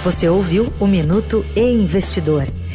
Você 0.04 0.28
ouviu 0.28 0.72
o 0.78 0.86
Minuto 0.86 1.44
e 1.56 1.60
Investidor. 1.60 2.46